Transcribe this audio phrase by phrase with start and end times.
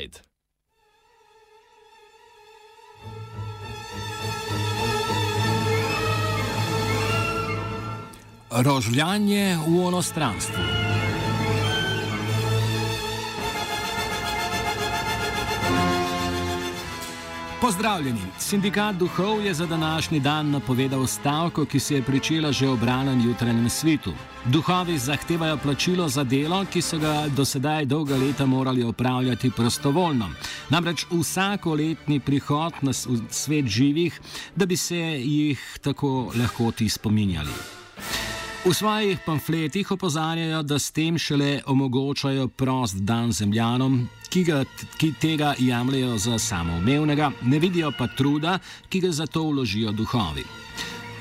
[0.00, 0.20] Pride.
[8.50, 10.89] Rožljanje v onostranstvu.
[17.60, 18.20] Pozdravljeni.
[18.38, 23.20] Sindikat duhov je za današnji dan napovedal stavko, ki se je pričela že ob ranem
[23.20, 24.12] jutranjem svitu.
[24.44, 30.30] Duhovi zahtevajo plačilo za delo, ki so ga do sedaj dolga leta morali opravljati prostovoljno.
[30.68, 32.92] Namreč vsako letni prihod na
[33.30, 34.20] svet živih,
[34.56, 37.79] da bi se jih tako lahko ti spominjali.
[38.64, 44.64] V svojih pamfletih opozarjajo, da s tem šele omogočajo prost dan zemljanom, ki, ga,
[44.98, 50.44] ki tega jemljajo za samoumevnega, ne vidijo pa truda, ki ga za to vložijo duhovi.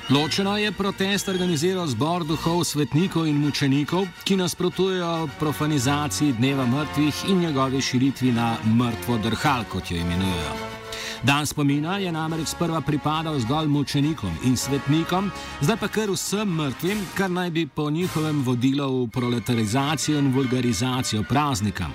[0.10, 7.40] Ločeno je protest organiziral zbor duhov svetnikov in mučenikov, ki nasprotujejo profanizaciji dneva mrtvih in
[7.40, 10.79] njegovi širitvi na mrtvo drhal, kot jo imenujejo.
[11.24, 17.02] Dan spomina je namreč sprva pripadal zgolj mučenikom in svetnikom, zdaj pa kar vsem mrtvim,
[17.18, 21.90] kar naj bi po njihovem vodilo v proletarizacijo in vulgarizacijo praznika.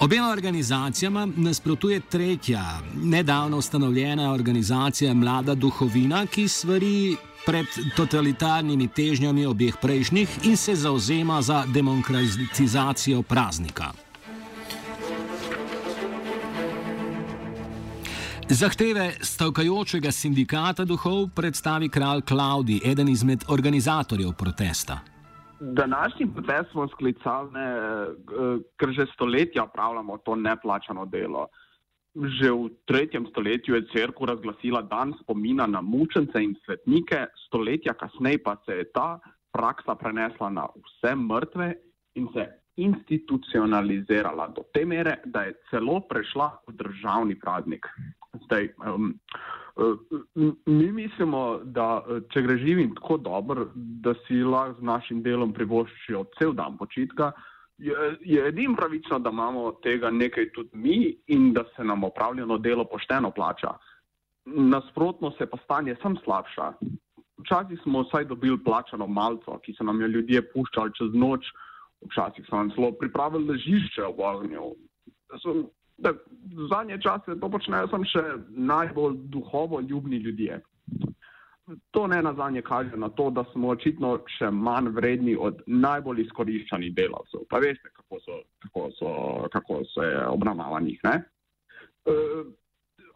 [0.00, 9.76] Obema organizacijama nasprotuje tretja, nedavno ustanovljena organizacija Mlada duhovina, ki svari pred totalitarnimi težnjami obeh
[9.82, 14.07] prejšnjih in se zauzema za demokratizacijo praznika.
[18.50, 25.00] Zahteve stavkajočega sindikata duhov predstavi kralj Klaudi, eden izmed organizatorjev protesta.
[25.60, 31.46] Današnji protest smo sklicali, ne, eh, ker že stoletja pravljamo to neplačano delo.
[32.14, 38.42] Že v tretjem stoletju je crkva razglasila dan spomina na mučence in svetnike, stoletja kasneje
[38.42, 39.18] pa se je ta
[39.52, 41.74] praksa prenesla na vse mrtve
[42.14, 47.86] in se institucionalizirala do te mere, da je celo prešla v državni praznik.
[48.48, 49.12] Zdaj, um,
[50.66, 55.52] mi mislimo, da uh, če gre živim tako dobro, da si lahko z našim delom
[55.52, 57.32] privoščijo cel dan počitka,
[57.78, 57.94] je,
[58.24, 62.84] je edin pravično, da imamo tega nekaj tudi mi in da se nam opravljeno delo
[62.84, 63.76] pošteno plača.
[64.46, 66.72] Nasprotno se pa stanje sem slabša.
[67.38, 71.52] Včasih smo vsaj dobili plačano malco, ki so nam jo ljudje puščali čez noč,
[72.08, 74.72] včasih so nam celo pripravili ležišče v ognju
[75.98, 76.12] da
[76.70, 80.60] zadnje čase to počnejo samo še najbolj duhovo ljubni ljudje.
[81.90, 86.22] To ne na zadnje kaže na to, da smo očitno še manj vredni od najbolj
[86.24, 87.44] izkoriščanih delavcev.
[87.50, 89.10] Pa veste, kako so, kako so,
[89.52, 90.96] kako so obravnavani.
[91.04, 91.18] E,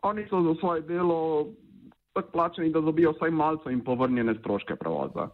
[0.03, 1.21] oni so za svoje delo
[2.33, 5.31] plačeni, da dobijo vsaj malce in povrnjene stroške prevoza.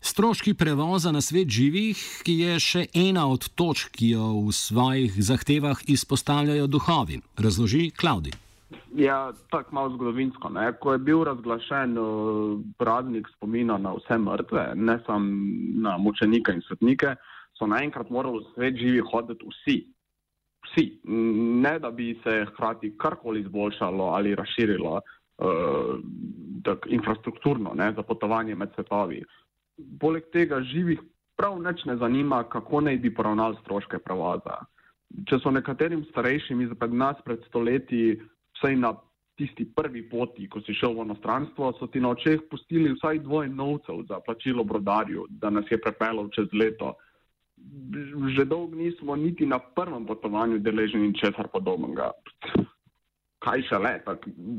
[0.00, 5.18] Stroški prevoza na svet živih, ki je še ena od točk, ki jo v svojih
[5.20, 8.32] zahtevah izpostavljajo duhovi, razloži Klaudi.
[8.96, 10.48] Ja, tako malo zgodovinsko.
[10.56, 10.72] Ne?
[10.80, 15.36] Ko je bil razglašen uh, praznik spomina na vse mrtve, ne samo
[15.84, 17.14] na mučenike in svetnike,
[17.58, 19.76] so naenkrat morali v svet živih hoditi vsi.
[20.64, 20.86] Vsi.
[21.60, 25.94] Ne da bi se hkrati karkoli izboljšalo ali razširilo uh,
[26.64, 29.22] tak, infrastrukturno ne, za potovanje med svetovi
[30.00, 31.00] poleg tega živih
[31.40, 34.58] prav nič ne zanima, kako naj bi poravnali stroške prevoza.
[35.26, 38.20] Če so nekaterim starejšim izpred nas pred stoletji,
[38.58, 38.92] vsaj na
[39.40, 43.48] tisti prvi poti, ko si šel v onostranstvo, so ti na očeh pustili vsaj dvoje
[43.48, 46.92] novcev za plačilo brodarju, da nas je prepeljal čez leto.
[48.36, 52.12] Že dolgo nismo niti na prvem potovanju deleženi česar podobnega.
[53.40, 53.94] Kaj še le,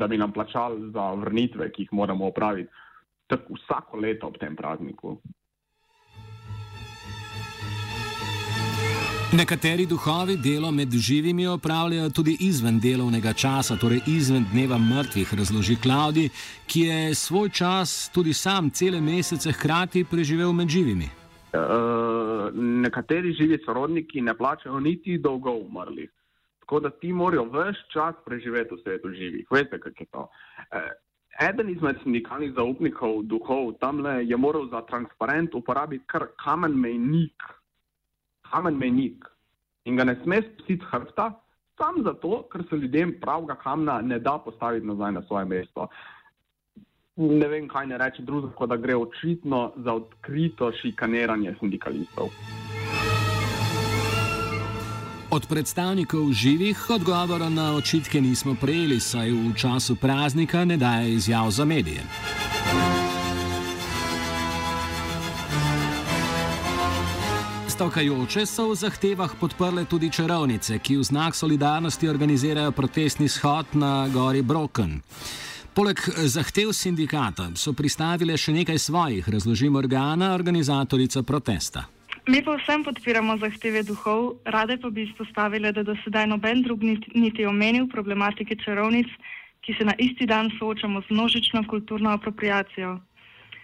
[0.01, 2.73] da bi nam plačali za vrnitve, ki jih moramo opraviti
[3.31, 5.15] tako vsako leto ob tem prazniku.
[9.31, 15.77] Nekateri duhovi delo med živimi opravljajo tudi izven delovnega časa, torej izven dneva mrtvih, razloži
[15.83, 16.25] Klaudi,
[16.67, 21.07] ki je svoj čas tudi sam cele mesece hkrati preživel med živimi.
[21.53, 22.51] Uh,
[22.83, 26.11] nekateri živi sorodniki ne plačajo niti dolgo umrlih.
[26.59, 29.47] Tako da ti morajo vse čas preživeti v svetu živih.
[29.51, 30.27] Veste, kako je to.
[30.75, 30.91] Uh,
[31.41, 37.47] Eden izmed sindikalnih zaupnikov duhov tamle je moral za transparent uporabiti kar kamen mejnik,
[38.51, 39.25] kamen mejnik
[39.85, 41.31] in ga ne sme spustiti hrbta,
[41.81, 45.87] sam zato, ker se ljudem pravega kamna ne da postaviti nazaj na svoje mesto.
[47.17, 52.29] Ne vem, kaj ne reči drugega, kot da gre očitno za odkrito šikaniranje sindikalistov.
[55.31, 61.51] Od predstavnikov živih odgovora na očitke nismo prejeli, saj v času praznika ne daje izjav
[61.51, 62.03] za medije.
[67.81, 74.05] stavkajoče so v zahtevah podprle tudi čarovnice, ki v znak solidarnosti organizirajo protestni shod na
[74.07, 75.01] gori Broken.
[75.73, 75.97] Poleg
[76.29, 81.87] zahtev sindikata so pristavile še nekaj svojih, razložim organa, organizatorica protesta.
[82.27, 86.83] Mi pa vsem podpiramo zahteve duhov, rade pa bi izpostavili, da do sedaj noben drug
[87.15, 89.07] niti omenil problematike čarovnic,
[89.65, 92.99] ki se na isti dan soočamo z množično kulturno apropriacijo.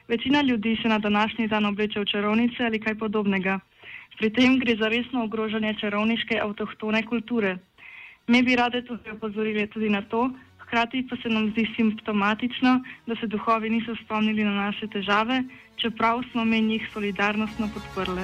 [0.07, 3.59] Večina ljudi se na današnji dan obleče v čarovnice ali kaj podobnega.
[4.17, 7.57] Pri tem gre za resno ogrožanje čarovniške avtohtone kulture.
[8.27, 13.15] Mi bi rade tudi opozorili tudi na to, hkrati pa se nam zdi simptomatično, da
[13.15, 15.43] se duhovi niso spomnili na naše težave,
[15.77, 18.21] čeprav smo mi njih solidarnostno podprli.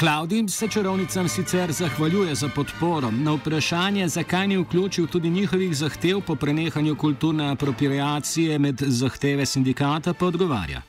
[0.00, 3.10] Klaudim se čarovnicam sicer zahvaljuje za podporo.
[3.10, 10.14] Na vprašanje, zakaj ni vključil tudi njihovih zahtev po prenehanju kulturne apropriacije med zahteve sindikata,
[10.14, 10.82] pa odgovarja.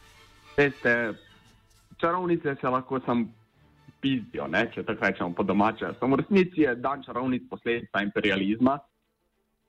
[0.58, 1.14] Veste,
[1.98, 3.34] čarovnice se lahko sam
[4.02, 5.94] pizdijo, ne, če tako rečemo po domače.
[6.00, 8.80] Samo v resnici je dan čarovnic posledica imperializma,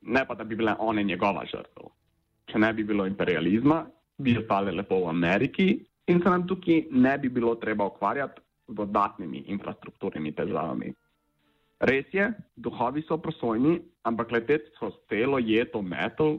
[0.03, 1.91] ne pa da bi bile one njegova žrtev.
[2.47, 3.85] Če ne bi bilo imperializma,
[4.19, 5.69] bi ostale lepo v Ameriki
[6.07, 10.93] in se nam tukaj ne bi bilo treba ukvarjati z dodatnimi infrastrukturnimi težavami.
[11.83, 16.37] Res je, duhovi so prosojni, ampak leteti so celo jeto metal,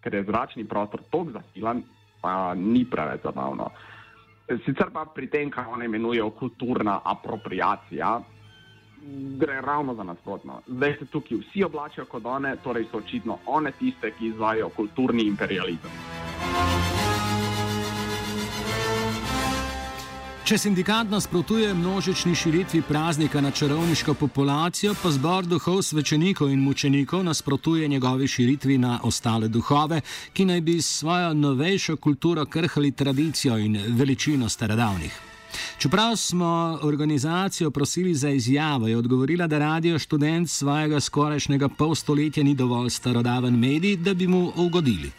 [0.00, 1.82] ker je zračni prostor tako zasilan,
[2.20, 3.68] pa ni preveč zabavno.
[4.64, 8.18] Sicer pa pri tem, kar oni imenujejo kulturna apropriacija,
[9.38, 10.60] gre ravno za nasprotno.
[10.66, 15.22] Zdaj se tukaj vsi oblačijo kot one, torej so očitno one tiste, ki izvajo kulturni
[15.22, 15.90] imperializem.
[20.44, 27.24] Če sindikat nasprotuje množični širitvi praznika na čarovniško populacijo, pa zbor duhov svečenikov in mučenikov
[27.24, 30.02] nasprotuje njegovi širitvi na ostale duhove,
[30.32, 35.33] ki naj bi s svojo novejšo kulturo krhali tradicijo in veličino starodavnih.
[35.78, 42.44] Čeprav smo organizacijo prosili za izjavo, je odgovorila, da radio študent svojega skorajšnjega pol stoletja
[42.44, 45.12] ni dovolj starodaven medij, da bi mu ugodili.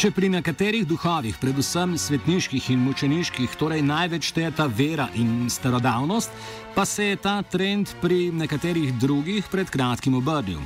[0.00, 6.32] Če pri nekaterih duhovih, predvsem svetniških in mučeniških, torej največ šteta vera in starodavnost,
[6.72, 10.62] pa se je ta trend pri nekaterih drugih pred kratkim obrnil.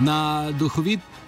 [0.00, 0.48] Na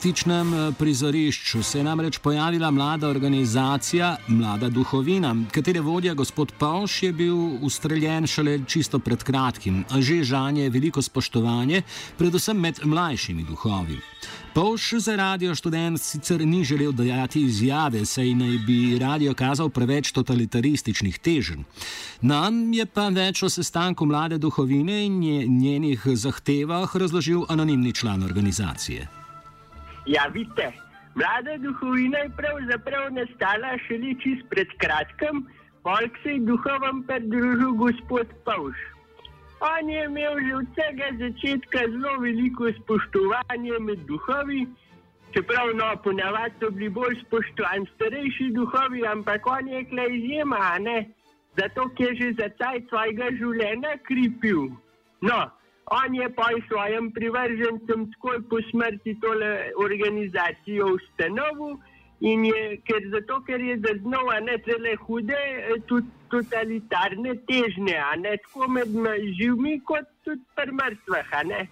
[0.06, 7.12] duhovitičnem prizorišču se je namreč pojavila mlada organizacija Mlada duhovina, katere vodja gospod Pavš je
[7.12, 11.82] bil ustreljen šele čisto pred kratkim, že žanje veliko spoštovanje,
[12.18, 13.98] predvsem med mlajšimi duhovi.
[14.54, 20.12] Pavš za radio študent sicer ni želel dajati izjave, saj naj bi radio kazal preveč
[20.12, 21.64] totalitarističnih teženj.
[22.20, 25.20] Nam je pa več o sestanku mlade duhovine in
[25.58, 29.25] njenih zahtevah razložil anonimni član organizacije.
[30.06, 30.72] Ja, vidite,
[31.14, 35.46] mlada duhovina je pravzaprav nastala šele čist pred kratkim,
[35.82, 38.78] polk se je duhovom pridružil gospod Pavš.
[39.60, 44.66] On je imel že od vsega začetka zelo veliko spoštovanja med duhovi,
[45.34, 50.98] čeprav no, ponavadi so bili bolj spoštovani starejši duhovi, ampak on je kle izjema, ne?
[51.58, 54.68] zato ker je že za caj svojega življenja kripil.
[55.20, 55.38] No,
[55.90, 61.76] on je pa s svojim privržencem takoj po smrti tole organizacijo ustanovil.
[62.20, 67.96] In je, ker, zato, ker je zaznal, da je tele hude, eh, tudi totalitarne težnje,
[67.96, 68.88] a ne tako med
[69.38, 71.68] živimi, kot tudi pri mrtvih.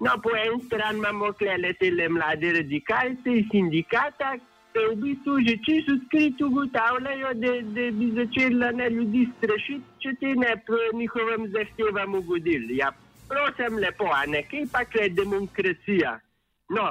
[0.00, 4.38] No, po eni strani imamo klele tele mlade radikalce iz sindikata,
[4.72, 10.14] ki v bistvu že čisto odkrito ugotavljajo, da, da bi začela ne ljudi strašiti, če
[10.20, 12.78] te ne po njihovem zahtevam ugodili.
[12.78, 12.92] Ja,
[13.28, 16.18] prosim lepo, a ne, kaj pa je demokracija.
[16.74, 16.88] No,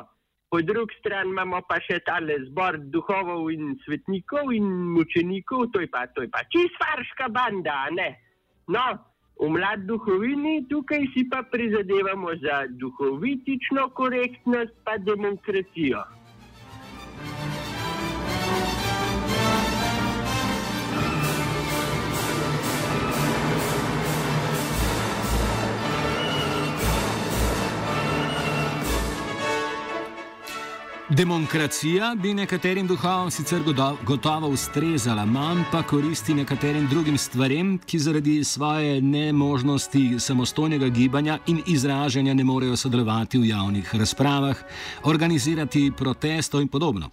[0.50, 5.90] Po drugi strani imamo pa še tale zbor duhovov in svetnikov in mučenikov, to je
[5.92, 8.08] pa, to je pa čist farška banda, ne?
[8.72, 8.86] No,
[9.42, 16.06] v mlad duhovini tukaj si pa prizadevamo za duhovitično korektnost pa demokracijo.
[31.10, 33.62] Demokracija bi nekaterim duhovom sicer
[34.06, 41.62] gotovo ustrezala, manj pa koristi nekaterim drugim stvarem, ki zaradi svoje nemožnosti samostojnega gibanja in
[41.68, 44.58] izražanja ne morejo sodelovati v javnih razpravah,
[45.04, 47.10] organizirati protestov in podobno.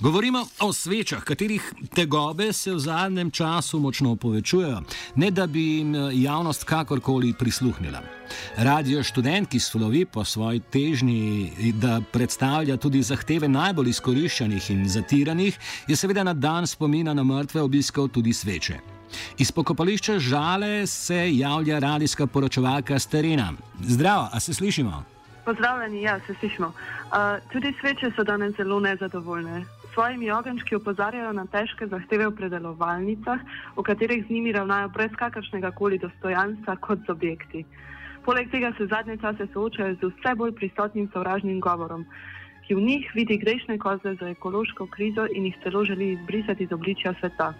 [0.00, 4.82] Govorimo o svečah, katerih tegobe se v zadnjem času močno povečujejo,
[5.16, 8.02] ne da bi jim javnost kakorkoli prisluhnila.
[8.56, 15.58] Radio študent, ki slovi po svoji težnji, da predstavlja tudi zahteve najbolj izkoriščanih in zatiranih,
[15.88, 18.80] je seveda na dan spomina na mrtve obiskal tudi sveče.
[19.38, 23.52] Iz pokopališča žale se javlja radijska poročevalka Starina.
[23.80, 25.13] Zdravo, a se slišimo?
[25.44, 26.66] Pozdravljeni, ja, se slišimo.
[26.66, 29.64] Uh, tudi sveče so danes zelo nezadovoljne.
[29.94, 33.40] Svojimi ogenčki opozarjajo na težke zahteve v predelovalnicah,
[33.76, 37.64] v katerih z njimi ravnajo brez kakršnega koli dostojanstva kot z objekti.
[38.24, 42.06] Poleg tega se zadnje čase soočajo z vse bolj prisotnim sovražnim govorom,
[42.66, 46.72] ki v njih vidi grešne koze za ekološko krizo in jih celo želi izbrisati iz
[46.72, 47.52] obličja sveta.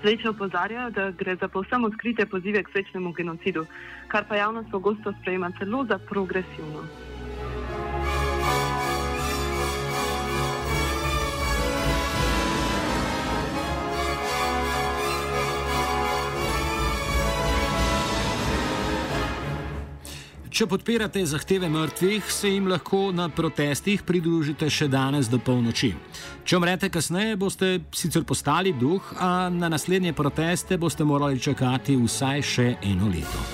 [0.00, 3.66] Sveče opozarjajo, da gre za povsem odkrite pozive k svečnemu genocidu,
[4.08, 7.15] kar pa javnost pogosto sprejema celo za progresivno.
[20.56, 25.90] Če podpirate zahteve mrtvih, se jim lahko na protestih pridružite še danes do polnoči.
[26.48, 32.40] Če umrete kasneje, boste sicer postali duh, a na naslednje proteste boste morali čakati vsaj
[32.40, 33.44] še eno leto.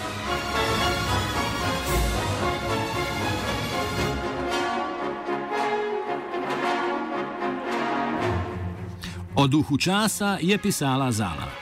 [9.34, 11.61] O duhu časa je pisala Zala.